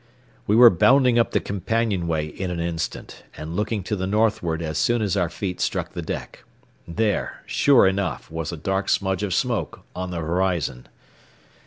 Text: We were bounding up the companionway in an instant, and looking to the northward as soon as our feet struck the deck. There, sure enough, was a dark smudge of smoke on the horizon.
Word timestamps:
We 0.47 0.55
were 0.55 0.71
bounding 0.71 1.19
up 1.19 1.29
the 1.29 1.39
companionway 1.39 2.25
in 2.25 2.49
an 2.49 2.59
instant, 2.59 3.23
and 3.37 3.55
looking 3.55 3.83
to 3.83 3.95
the 3.95 4.07
northward 4.07 4.63
as 4.63 4.79
soon 4.79 4.99
as 5.03 5.15
our 5.15 5.29
feet 5.29 5.61
struck 5.61 5.93
the 5.93 6.01
deck. 6.01 6.43
There, 6.87 7.43
sure 7.45 7.85
enough, 7.85 8.31
was 8.31 8.51
a 8.51 8.57
dark 8.57 8.89
smudge 8.89 9.21
of 9.21 9.31
smoke 9.31 9.81
on 9.95 10.09
the 10.09 10.17
horizon. 10.17 10.87